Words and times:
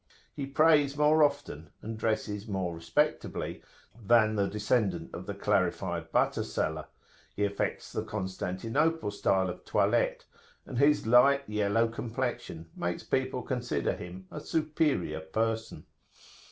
He 0.35 0.47
prays 0.47 0.97
more 0.97 1.21
often, 1.21 1.69
and 1.83 1.95
dresses 1.95 2.47
more 2.47 2.73
respectably, 2.73 3.61
than 4.03 4.35
the 4.35 4.47
descendant 4.47 5.13
of 5.13 5.27
the 5.27 5.35
Clarified 5.35 6.11
Butter 6.11 6.43
Seller; 6.43 6.87
he 7.35 7.45
affects 7.45 7.91
the 7.91 8.01
Constantinople 8.03 9.11
style 9.11 9.47
of 9.47 9.63
toilette, 9.63 10.25
and 10.65 10.79
his 10.79 11.05
light 11.05 11.43
yellow 11.47 11.87
complexion 11.87 12.71
makes 12.75 13.03
people 13.03 13.43
consider 13.43 13.93
him 13.93 14.25
a 14.31 14.39
"superior 14.39 15.19
person." 15.19 15.85